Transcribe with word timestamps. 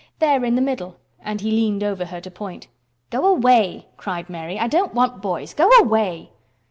"There 0.17 0.43
in 0.43 0.55
the 0.55 0.63
middle," 0.63 0.95
and 1.19 1.41
he 1.41 1.51
leaned 1.51 1.83
over 1.83 2.05
her 2.05 2.19
to 2.21 2.31
point. 2.31 2.65
"Go 3.11 3.27
away!" 3.27 3.85
cried 3.97 4.31
Mary. 4.31 4.57
"I 4.57 4.67
don't 4.67 4.95
want 4.95 5.21
boys. 5.21 5.53
Go 5.53 5.69
away!" 5.77 6.31